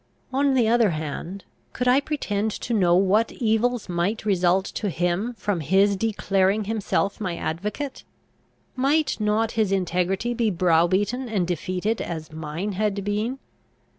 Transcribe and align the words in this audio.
On 0.33 0.55
the 0.55 0.67
other 0.67 0.89
hand, 0.89 1.43
could 1.73 1.87
I 1.87 1.99
pretend 1.99 2.49
to 2.53 2.73
know 2.73 2.95
what 2.95 3.31
evils 3.33 3.87
might 3.87 4.25
result 4.25 4.65
to 4.65 4.89
him 4.89 5.35
from 5.35 5.59
his 5.59 5.95
declaring 5.95 6.63
himself 6.63 7.21
my 7.21 7.37
advocate? 7.37 8.03
Might 8.75 9.19
not 9.19 9.51
his 9.51 9.71
integrity 9.71 10.33
be 10.33 10.49
browbeaten 10.49 11.29
and 11.29 11.45
defeated, 11.45 12.01
as 12.01 12.31
mine 12.31 12.71
had 12.71 13.03
been? 13.03 13.37